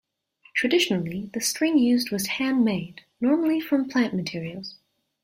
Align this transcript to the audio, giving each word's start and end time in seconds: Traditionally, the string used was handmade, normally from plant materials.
Traditionally, 0.55 1.29
the 1.31 1.41
string 1.41 1.77
used 1.77 2.09
was 2.09 2.25
handmade, 2.25 3.01
normally 3.19 3.61
from 3.61 3.87
plant 3.87 4.15
materials. 4.15 4.77